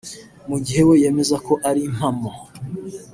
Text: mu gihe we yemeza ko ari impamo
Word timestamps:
mu 0.49 0.57
gihe 0.65 0.81
we 0.87 0.95
yemeza 1.03 1.35
ko 1.45 1.53
ari 1.69 1.81
impamo 1.89 2.31